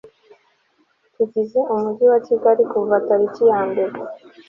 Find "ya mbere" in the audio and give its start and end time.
3.51-3.95